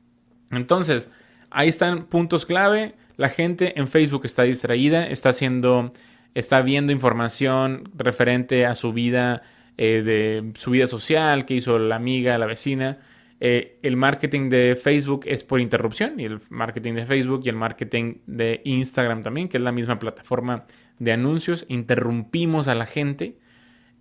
Entonces, 0.52 1.10
ahí 1.50 1.70
están 1.70 2.06
puntos 2.06 2.46
clave. 2.46 2.94
La 3.18 3.30
gente 3.30 3.80
en 3.80 3.88
Facebook 3.88 4.26
está 4.26 4.44
distraída, 4.44 5.08
está 5.08 5.30
haciendo 5.30 5.92
está 6.36 6.62
viendo 6.62 6.92
información 6.92 7.90
referente 7.96 8.66
a 8.66 8.76
su 8.76 8.94
vida, 8.94 9.42
eh, 9.78 10.04
de 10.04 10.52
su 10.60 10.72
vida 10.72 10.86
social, 10.86 11.46
que 11.46 11.56
hizo 11.56 11.80
la 11.80 11.96
amiga, 11.96 12.38
la 12.38 12.46
vecina. 12.46 13.00
Eh, 13.40 13.80
el 13.84 13.98
marketing 13.98 14.50
de 14.50 14.78
Facebook 14.82 15.24
es 15.26 15.44
por 15.44 15.60
interrupción 15.60 16.20
y 16.20 16.26
el 16.26 16.40
marketing 16.50 16.94
de 16.94 17.06
Facebook 17.06 17.42
y 17.44 17.50
el 17.50 17.56
marketing 17.56 18.16
de 18.26 18.62
Instagram 18.64 19.24
también, 19.24 19.50
que 19.50 19.58
es 19.58 19.64
la 19.64 19.72
misma 19.72 20.00
plataforma 20.00 20.66
de 21.00 21.12
anuncios. 21.12 21.66
Interrumpimos 21.68 22.68
a 22.68 22.76
la 22.76 22.86
gente. 22.86 23.38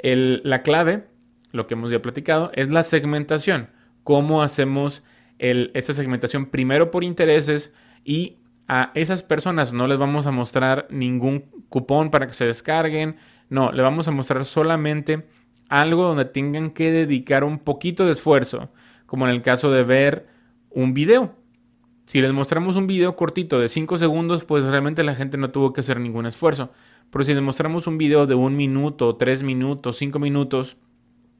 la 0.02 0.62
clave, 0.62 1.04
lo 1.52 1.66
que 1.66 1.74
hemos 1.74 1.90
ya 1.90 2.02
platicado, 2.02 2.50
es 2.54 2.68
la 2.68 2.82
segmentación. 2.82 3.70
¿Cómo 4.02 4.42
hacemos 4.42 5.02
esta 5.38 5.92
segmentación 5.92 6.46
primero 6.46 6.90
por 6.90 7.04
intereses 7.04 7.72
y 8.04 8.38
a 8.68 8.92
esas 8.94 9.22
personas 9.22 9.72
no 9.72 9.86
les 9.86 9.98
vamos 9.98 10.26
a 10.26 10.30
mostrar 10.30 10.86
ningún 10.90 11.40
cupón 11.68 12.10
para 12.10 12.26
que 12.26 12.34
se 12.34 12.46
descarguen. 12.46 13.16
No, 13.50 13.72
le 13.72 13.82
vamos 13.82 14.08
a 14.08 14.10
mostrar 14.10 14.44
solamente 14.44 15.26
algo 15.68 16.04
donde 16.04 16.24
tengan 16.24 16.70
que 16.70 16.90
dedicar 16.90 17.44
un 17.44 17.58
poquito 17.58 18.06
de 18.06 18.12
esfuerzo, 18.12 18.70
como 19.06 19.26
en 19.26 19.32
el 19.32 19.42
caso 19.42 19.70
de 19.70 19.84
ver 19.84 20.26
un 20.70 20.94
video. 20.94 21.34
Si 22.06 22.20
les 22.20 22.32
mostramos 22.32 22.76
un 22.76 22.86
video 22.86 23.16
cortito 23.16 23.58
de 23.58 23.68
5 23.68 23.96
segundos, 23.96 24.44
pues 24.44 24.64
realmente 24.64 25.02
la 25.04 25.14
gente 25.14 25.38
no 25.38 25.50
tuvo 25.50 25.72
que 25.72 25.80
hacer 25.80 25.98
ningún 26.00 26.26
esfuerzo. 26.26 26.70
Pero 27.10 27.24
si 27.24 27.32
les 27.32 27.42
mostramos 27.42 27.86
un 27.86 27.96
video 27.96 28.26
de 28.26 28.34
un 28.34 28.56
minuto, 28.56 29.14
tres 29.16 29.42
minutos, 29.42 29.96
cinco 29.96 30.18
minutos, 30.18 30.76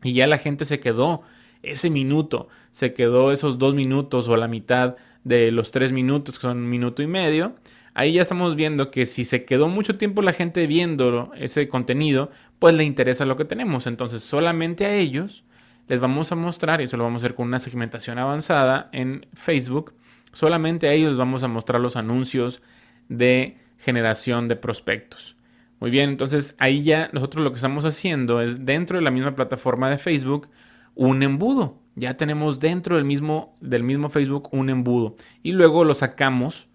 y 0.04 0.12
ya 0.12 0.26
la 0.26 0.38
gente 0.38 0.64
se 0.64 0.80
quedó 0.80 1.22
ese 1.62 1.90
minuto, 1.90 2.48
se 2.70 2.92
quedó 2.92 3.32
esos 3.32 3.58
dos 3.58 3.74
minutos 3.74 4.28
o 4.28 4.36
la 4.36 4.46
mitad 4.46 4.96
de 5.24 5.50
los 5.50 5.70
tres 5.70 5.92
minutos, 5.92 6.36
que 6.36 6.42
son 6.42 6.58
un 6.58 6.70
minuto 6.70 7.02
y 7.02 7.06
medio, 7.06 7.56
ahí 7.94 8.12
ya 8.12 8.22
estamos 8.22 8.54
viendo 8.54 8.90
que 8.90 9.04
si 9.06 9.24
se 9.24 9.44
quedó 9.44 9.68
mucho 9.68 9.96
tiempo 9.96 10.22
la 10.22 10.32
gente 10.32 10.66
viendo 10.66 11.32
ese 11.36 11.68
contenido, 11.68 12.30
pues 12.58 12.74
le 12.74 12.84
interesa 12.84 13.24
lo 13.24 13.36
que 13.36 13.44
tenemos. 13.44 13.86
Entonces 13.86 14.22
solamente 14.22 14.86
a 14.86 14.94
ellos 14.94 15.44
les 15.88 16.00
vamos 16.00 16.32
a 16.32 16.36
mostrar, 16.36 16.80
y 16.80 16.84
eso 16.84 16.96
lo 16.96 17.04
vamos 17.04 17.22
a 17.22 17.26
hacer 17.26 17.36
con 17.36 17.48
una 17.48 17.58
segmentación 17.58 18.18
avanzada 18.18 18.88
en 18.92 19.26
Facebook, 19.34 19.94
solamente 20.32 20.88
a 20.88 20.92
ellos 20.92 21.16
vamos 21.16 21.42
a 21.42 21.48
mostrar 21.48 21.80
los 21.80 21.96
anuncios 21.96 22.62
de 23.08 23.58
generación 23.78 24.48
de 24.48 24.56
prospectos. 24.56 25.36
Muy 25.80 25.90
bien, 25.90 26.10
entonces 26.10 26.54
ahí 26.58 26.82
ya 26.82 27.10
nosotros 27.12 27.44
lo 27.44 27.50
que 27.50 27.56
estamos 27.56 27.84
haciendo 27.84 28.40
es 28.40 28.64
dentro 28.64 28.98
de 28.98 29.04
la 29.04 29.10
misma 29.10 29.34
plataforma 29.34 29.90
de 29.90 29.98
Facebook 29.98 30.48
un 30.94 31.22
embudo 31.22 31.84
ya 31.96 32.16
tenemos 32.16 32.60
dentro 32.60 32.96
del 32.96 33.04
mismo, 33.04 33.56
del 33.60 33.82
mismo 33.82 34.08
Facebook 34.08 34.48
un 34.52 34.68
embudo. 34.68 35.14
Y 35.42 35.52
luego 35.52 35.84
lo 35.84 35.94
sacamos 35.94 36.68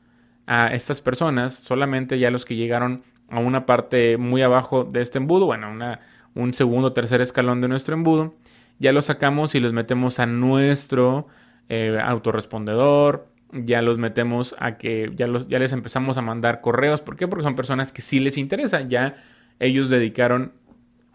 a 0.47 0.73
estas 0.73 1.01
personas, 1.01 1.53
solamente 1.53 2.19
ya 2.19 2.31
los 2.31 2.45
que 2.45 2.55
llegaron 2.55 3.03
a 3.29 3.39
una 3.39 3.65
parte 3.65 4.17
muy 4.17 4.41
abajo 4.41 4.85
de 4.85 5.01
este 5.01 5.19
embudo, 5.19 5.45
bueno, 5.45 5.69
una, 5.69 5.99
un 6.33 6.53
segundo 6.53 6.87
o 6.87 6.93
tercer 6.93 7.21
escalón 7.21 7.61
de 7.61 7.67
nuestro 7.67 7.93
embudo, 7.95 8.33
ya 8.79 8.91
los 8.91 9.05
sacamos 9.05 9.55
y 9.55 9.59
los 9.59 9.73
metemos 9.73 10.19
a 10.19 10.25
nuestro 10.25 11.27
eh, 11.67 11.99
autorrespondedor, 12.01 13.27
ya 13.51 13.81
los 13.81 13.97
metemos 13.97 14.55
a 14.59 14.77
que 14.77 15.11
ya, 15.15 15.27
los, 15.27 15.47
ya 15.47 15.59
les 15.59 15.73
empezamos 15.73 16.17
a 16.17 16.21
mandar 16.21 16.61
correos. 16.61 17.01
¿Por 17.01 17.15
qué? 17.15 17.27
Porque 17.27 17.43
son 17.43 17.55
personas 17.55 17.91
que 17.91 18.01
sí 18.01 18.19
les 18.19 18.37
interesa, 18.37 18.81
ya 18.81 19.17
ellos 19.59 19.89
dedicaron 19.89 20.53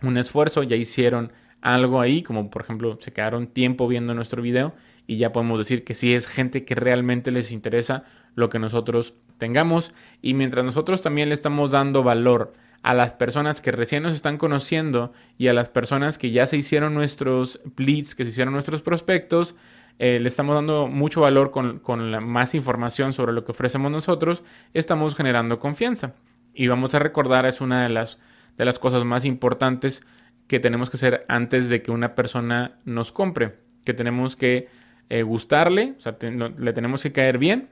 un 0.02 0.18
esfuerzo, 0.18 0.62
ya 0.62 0.76
hicieron 0.76 1.32
algo 1.60 2.00
ahí, 2.00 2.22
como 2.22 2.50
por 2.50 2.62
ejemplo 2.62 2.98
se 3.00 3.12
quedaron 3.12 3.46
tiempo 3.46 3.88
viendo 3.88 4.14
nuestro 4.14 4.42
video 4.42 4.74
y 5.06 5.16
ya 5.16 5.32
podemos 5.32 5.58
decir 5.58 5.82
que 5.84 5.94
sí 5.94 6.12
es 6.12 6.26
gente 6.26 6.64
que 6.64 6.74
realmente 6.74 7.30
les 7.30 7.52
interesa 7.52 8.04
lo 8.34 8.50
que 8.50 8.58
nosotros 8.58 9.14
tengamos 9.38 9.94
y 10.20 10.34
mientras 10.34 10.64
nosotros 10.64 11.00
también 11.00 11.30
le 11.30 11.34
estamos 11.34 11.70
dando 11.70 12.02
valor 12.02 12.52
a 12.84 12.92
las 12.92 13.14
personas 13.14 13.62
que 13.62 13.72
recién 13.72 14.02
nos 14.02 14.14
están 14.14 14.36
conociendo 14.36 15.14
y 15.38 15.48
a 15.48 15.54
las 15.54 15.70
personas 15.70 16.18
que 16.18 16.30
ya 16.30 16.44
se 16.44 16.58
hicieron 16.58 16.92
nuestros 16.92 17.60
leads, 17.78 18.14
que 18.14 18.24
se 18.24 18.30
hicieron 18.30 18.52
nuestros 18.52 18.82
prospectos, 18.82 19.56
eh, 19.98 20.18
le 20.20 20.28
estamos 20.28 20.54
dando 20.54 20.86
mucho 20.86 21.22
valor 21.22 21.50
con, 21.50 21.78
con 21.78 22.12
la 22.12 22.20
más 22.20 22.54
información 22.54 23.14
sobre 23.14 23.32
lo 23.32 23.42
que 23.42 23.52
ofrecemos 23.52 23.90
nosotros, 23.90 24.44
estamos 24.74 25.16
generando 25.16 25.58
confianza. 25.58 26.14
Y 26.52 26.66
vamos 26.66 26.94
a 26.94 26.98
recordar, 26.98 27.46
es 27.46 27.62
una 27.62 27.84
de 27.84 27.88
las, 27.88 28.20
de 28.58 28.66
las 28.66 28.78
cosas 28.78 29.02
más 29.04 29.24
importantes 29.24 30.02
que 30.46 30.60
tenemos 30.60 30.90
que 30.90 30.98
hacer 30.98 31.22
antes 31.26 31.70
de 31.70 31.80
que 31.80 31.90
una 31.90 32.14
persona 32.14 32.80
nos 32.84 33.12
compre, 33.12 33.54
que 33.86 33.94
tenemos 33.94 34.36
que 34.36 34.68
eh, 35.08 35.22
gustarle, 35.22 35.94
o 35.96 36.00
sea, 36.02 36.18
le 36.20 36.72
tenemos 36.74 37.02
que 37.02 37.12
caer 37.12 37.38
bien, 37.38 37.70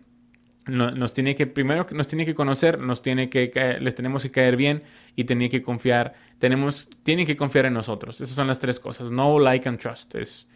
nos 0.66 1.12
tiene 1.12 1.34
que, 1.34 1.46
primero 1.46 1.86
nos 1.92 2.06
tiene 2.06 2.24
que 2.24 2.34
conocer, 2.34 2.78
nos 2.78 3.02
tiene 3.02 3.28
que, 3.28 3.78
les 3.80 3.94
tenemos 3.94 4.22
que 4.22 4.30
caer 4.30 4.56
bien 4.56 4.82
y 5.16 5.24
tiene 5.24 5.50
que 5.50 5.62
confiar, 5.62 6.14
tenemos, 6.38 6.88
tienen 7.02 7.26
que 7.26 7.36
confiar 7.36 7.66
en 7.66 7.74
nosotros. 7.74 8.20
Esas 8.20 8.36
son 8.36 8.46
las 8.46 8.58
tres 8.58 8.78
cosas, 8.78 9.10
no 9.10 9.38
like 9.38 9.68
and 9.68 9.78
trust. 9.78 10.14
Es, 10.14 10.46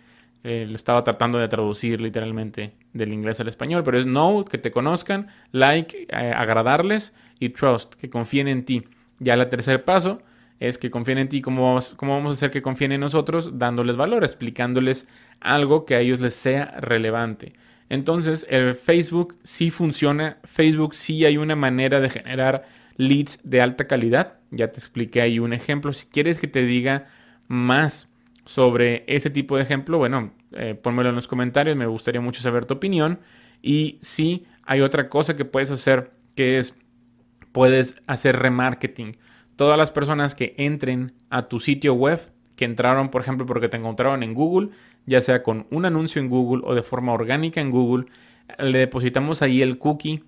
eh, 0.44 0.64
lo 0.68 0.76
estaba 0.76 1.02
tratando 1.02 1.38
de 1.38 1.48
traducir 1.48 2.00
literalmente 2.00 2.72
del 2.92 3.12
inglés 3.12 3.40
al 3.40 3.48
español, 3.48 3.82
pero 3.82 3.98
es 3.98 4.06
no, 4.06 4.44
que 4.44 4.58
te 4.58 4.70
conozcan, 4.70 5.26
like, 5.50 6.06
eh, 6.08 6.32
agradarles 6.36 7.12
y 7.40 7.48
trust, 7.48 7.94
que 7.94 8.08
confíen 8.08 8.46
en 8.46 8.64
ti. 8.64 8.84
Ya 9.18 9.34
el 9.34 9.48
tercer 9.48 9.82
paso 9.84 10.22
es 10.60 10.78
que 10.78 10.90
confíen 10.90 11.18
en 11.18 11.28
ti, 11.28 11.42
¿cómo 11.42 11.64
vamos, 11.64 11.94
¿cómo 11.96 12.12
vamos 12.12 12.30
a 12.30 12.34
hacer 12.34 12.50
que 12.52 12.62
confíen 12.62 12.92
en 12.92 13.00
nosotros? 13.00 13.58
Dándoles 13.58 13.96
valor, 13.96 14.22
explicándoles 14.22 15.08
algo 15.40 15.84
que 15.84 15.96
a 15.96 16.00
ellos 16.00 16.20
les 16.20 16.34
sea 16.34 16.66
relevante. 16.80 17.54
Entonces, 17.88 18.46
el 18.48 18.74
Facebook 18.74 19.36
sí 19.42 19.70
funciona, 19.70 20.38
Facebook 20.44 20.94
sí 20.94 21.24
hay 21.24 21.36
una 21.36 21.56
manera 21.56 22.00
de 22.00 22.10
generar 22.10 22.64
leads 22.96 23.38
de 23.44 23.60
alta 23.60 23.86
calidad. 23.86 24.38
Ya 24.50 24.72
te 24.72 24.78
expliqué 24.78 25.20
ahí 25.20 25.38
un 25.38 25.52
ejemplo. 25.52 25.92
Si 25.92 26.06
quieres 26.06 26.38
que 26.38 26.48
te 26.48 26.64
diga 26.64 27.06
más 27.48 28.12
sobre 28.44 29.04
ese 29.06 29.30
tipo 29.30 29.56
de 29.56 29.62
ejemplo, 29.62 29.98
bueno, 29.98 30.32
eh, 30.52 30.80
en 30.84 31.14
los 31.14 31.28
comentarios, 31.28 31.76
me 31.76 31.86
gustaría 31.86 32.20
mucho 32.20 32.40
saber 32.40 32.64
tu 32.64 32.74
opinión. 32.74 33.20
Y 33.62 33.98
sí, 34.02 34.46
hay 34.62 34.80
otra 34.80 35.08
cosa 35.08 35.36
que 35.36 35.44
puedes 35.44 35.70
hacer, 35.70 36.12
que 36.34 36.58
es, 36.58 36.74
puedes 37.52 37.96
hacer 38.06 38.36
remarketing 38.36 39.16
todas 39.56 39.78
las 39.78 39.90
personas 39.90 40.34
que 40.34 40.54
entren 40.58 41.14
a 41.30 41.48
tu 41.48 41.58
sitio 41.58 41.94
web, 41.94 42.20
que 42.56 42.64
entraron, 42.64 43.10
por 43.10 43.20
ejemplo, 43.22 43.46
porque 43.46 43.68
te 43.68 43.76
encontraron 43.76 44.22
en 44.22 44.34
Google, 44.34 44.70
ya 45.04 45.20
sea 45.20 45.42
con 45.42 45.66
un 45.70 45.84
anuncio 45.84 46.20
en 46.20 46.28
Google 46.28 46.62
o 46.64 46.74
de 46.74 46.82
forma 46.82 47.12
orgánica 47.12 47.60
en 47.60 47.70
Google, 47.70 48.06
le 48.58 48.78
depositamos 48.78 49.42
ahí 49.42 49.62
el 49.62 49.78
cookie 49.78 50.24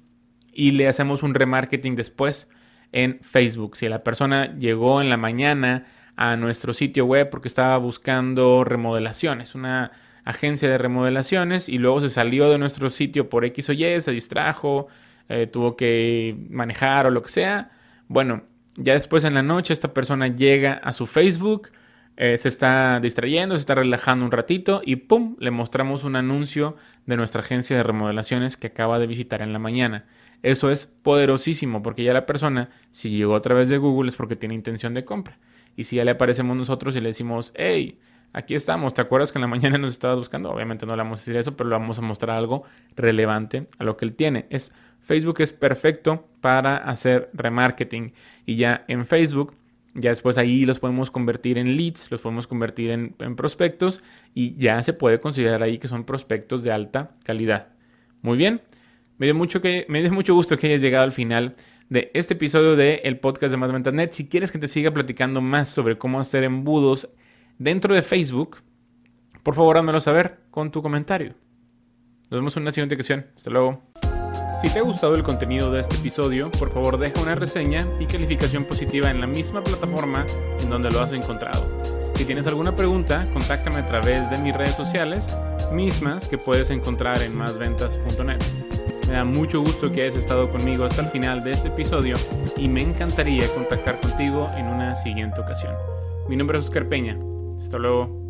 y 0.53 0.73
le 0.73 0.89
hacemos 0.89 1.23
un 1.23 1.35
remarketing 1.35 1.97
después 1.97 2.51
en 2.93 3.19
Facebook. 3.23 3.77
Si 3.77 3.89
la 3.89 4.03
persona 4.03 4.57
llegó 4.59 5.01
en 5.01 5.09
la 5.09 5.17
mañana 5.17 5.87
a 6.17 6.37
nuestro 6.37 6.73
sitio 6.73 7.07
web 7.07 7.31
porque 7.31 7.49
estaba 7.49 7.77
buscando 7.79 8.65
remodelaciones, 8.65 9.55
una 9.55 9.93
agencia 10.25 10.69
de 10.69 10.77
remodelaciones 10.77 11.69
y 11.69 11.79
luego 11.79 12.01
se 12.01 12.11
salió 12.11 12.51
de 12.51 12.59
nuestro 12.59 12.91
sitio 12.91 13.29
por 13.31 13.45
X 13.45 13.71
o 13.71 13.73
Y, 13.73 14.01
se 14.01 14.13
distrajo, 14.13 14.89
eh, 15.29 15.47
tuvo 15.47 15.77
que 15.77 16.37
manejar 16.51 17.07
o 17.07 17.11
lo 17.11 17.23
que 17.23 17.31
sea, 17.31 17.71
bueno, 18.09 18.43
ya 18.77 18.95
después 18.95 19.25
en 19.25 19.35
la 19.35 19.43
noche 19.43 19.73
esta 19.73 19.93
persona 19.95 20.29
llega 20.29 20.75
a 20.75 20.93
su 20.93 21.07
Facebook, 21.07 21.71
eh, 22.21 22.37
se 22.37 22.49
está 22.49 22.99
distrayendo, 22.99 23.55
se 23.55 23.61
está 23.61 23.77
relajando 23.77 24.25
un 24.25 24.33
ratito 24.33 24.83
y 24.85 24.97
¡pum! 24.97 25.37
le 25.39 25.53
mostramos 25.53 26.03
un 26.03 26.17
anuncio 26.17 26.75
de 27.07 27.17
nuestra 27.17 27.43
agencia 27.43 27.77
de 27.77 27.85
remodelaciones 27.85 28.57
que 28.57 28.67
acaba 28.67 28.99
de 28.99 29.07
visitar 29.07 29.41
en 29.41 29.53
la 29.53 29.61
mañana. 29.61 30.05
Eso 30.43 30.73
es 30.73 30.87
poderosísimo 30.87 31.81
porque 31.81 32.03
ya 32.03 32.13
la 32.13 32.27
persona, 32.27 32.71
si 32.91 33.11
llegó 33.11 33.37
a 33.37 33.41
través 33.41 33.69
de 33.69 33.79
Google 33.79 34.09
es 34.09 34.17
porque 34.17 34.35
tiene 34.35 34.57
intención 34.57 34.95
de 34.95 35.05
compra. 35.05 35.39
Y 35.77 35.85
si 35.85 35.95
ya 35.95 36.05
le 36.05 36.11
aparecemos 36.11 36.57
nosotros 36.57 36.97
y 36.97 37.01
le 37.01 37.11
decimos, 37.11 37.53
hey, 37.55 38.01
aquí 38.33 38.57
estamos, 38.57 38.95
¿te 38.95 39.01
acuerdas 39.01 39.31
que 39.31 39.39
en 39.39 39.43
la 39.43 39.47
mañana 39.57 39.79
nos 39.79 39.93
estabas 39.93 40.19
buscando? 40.19 40.51
Obviamente 40.51 40.87
no 40.87 40.97
le 40.97 41.05
vamos 41.05 41.21
a 41.21 41.23
decir 41.23 41.37
eso, 41.37 41.57
pero 41.57 41.71
le 41.71 41.77
vamos 41.77 42.01
a 42.01 42.03
mostrar 42.03 42.37
algo 42.37 42.65
relevante 42.97 43.69
a 43.79 43.85
lo 43.85 43.97
que 43.97 44.05
él 44.05 44.17
tiene. 44.17 44.47
Es, 44.51 44.73
Facebook 44.99 45.41
es 45.41 45.53
perfecto 45.53 46.27
para 46.41 46.79
hacer 46.79 47.31
remarketing 47.33 48.13
y 48.45 48.57
ya 48.57 48.85
en 48.89 49.07
Facebook 49.07 49.55
ya 49.99 50.11
después 50.11 50.39
ahí 50.39 50.65
los 50.65 50.79
podemos 50.79 51.11
convertir 51.11 51.59
en 51.59 51.77
leads, 51.77 52.11
los 52.11 52.21
podemos 52.21 52.47
convertir 52.47 52.91
en, 52.91 53.37
prospectos 53.37 54.03
y 54.35 54.57
ya 54.57 54.83
se 54.83 54.93
puede 54.93 55.21
considerar 55.21 55.63
ahí 55.63 55.79
que 55.79 55.89
son 55.89 56.05
prospectos 56.05 56.63
de 56.63 56.73
alta 56.73 57.13
calidad. 57.25 57.69
Muy 58.23 58.37
bien, 58.37 58.63
me 59.19 59.27
dio 59.27 59.35
mucho, 59.35 59.61
que, 59.61 59.87
me 59.89 60.01
dio 60.01 60.13
mucho 60.13 60.35
gusto 60.35 60.57
que 60.57 60.69
hayas 60.69 60.81
llegado 60.81 61.05
al 61.05 61.13
final 61.13 61.57
de 61.89 62.11
este 62.15 62.35
episodio 62.35 62.77
del 62.77 63.01
el 63.05 63.19
podcast 63.19 63.51
de 63.51 63.57
Más 63.57 63.73
Ventas 63.73 63.95
Net. 63.95 64.13
Si 64.13 64.29
quieres 64.29 64.53
que 64.53 64.59
te 64.59 64.69
siga 64.69 64.93
platicando 64.93 65.41
más 65.41 65.69
sobre 65.69 65.99
cómo 65.99 66.21
hacer 66.21 66.45
embudos 66.45 67.09
dentro 67.59 67.95
de 67.95 68.03
Facebook, 68.03 68.59
por 69.43 69.55
favor 69.55 69.79
házmelo 69.79 70.01
saber 70.01 70.41
con 70.51 70.71
tu 70.71 70.83
comentario. 70.83 71.35
Nos 72.31 72.41
vemos 72.41 72.57
en 72.57 72.63
una 72.63 72.73
siguiente 72.73 72.95
ocasión. 72.95 73.27
Hasta 73.35 73.51
luego. 73.51 73.83
Si 74.61 74.69
te 74.69 74.81
ha 74.81 74.83
gustado 74.83 75.15
el 75.15 75.23
contenido 75.23 75.71
de 75.71 75.81
este 75.81 75.95
episodio, 75.95 76.51
por 76.51 76.71
favor 76.71 76.99
deja 76.99 77.21
una 77.23 77.37
reseña 77.37 77.87
y 78.01 78.07
calificación 78.07 78.65
positiva 78.65 79.09
en 79.09 79.21
la 79.21 79.29
misma 79.29 79.63
plataforma 79.63 80.27
en 80.61 80.69
donde 80.69 80.91
lo 80.91 81.01
has 81.01 81.13
encontrado. 81.13 81.65
Si 82.17 82.25
tienes 82.25 82.45
alguna 82.49 82.75
pregunta, 82.75 83.25
contáctame 83.33 83.77
a 83.77 83.87
través 83.87 84.29
de 84.31 84.39
mis 84.39 84.57
redes 84.57 84.75
sociales, 84.75 85.27
mismas 85.73 86.27
que 86.27 86.39
puedes 86.39 86.71
encontrar 86.71 87.23
en 87.23 87.37
másventas.net. 87.37 88.43
Me 89.07 89.13
da 89.13 89.25
mucho 89.25 89.61
gusto 89.61 89.93
que 89.93 90.03
hayas 90.03 90.17
estado 90.17 90.51
conmigo 90.51 90.85
hasta 90.85 91.03
el 91.03 91.09
final 91.09 91.45
de 91.45 91.53
este 91.53 91.69
episodio 91.69 92.17
y 92.57 92.69
me 92.69 92.83
encantaría 92.83 93.47
contactar 93.55 94.01
contigo 94.01 94.49
en 94.57 94.67
una 94.67 94.97
siguiente 94.97 95.41
ocasión. 95.41 95.75
Mi 96.29 96.35
nombre 96.35 96.59
es 96.59 96.65
Oscar 96.65 96.89
Peña. 96.89 97.17
Hasta 97.61 97.79
luego. 97.79 98.28